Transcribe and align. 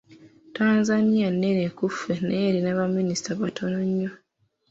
Tanzania 0.57 1.27
nnene 1.31 1.65
ku 1.77 1.85
ffe 1.93 2.13
naye 2.25 2.45
erina 2.49 2.77
baminisita 2.79 3.29
batono 3.41 3.77
nnyo. 3.87 4.11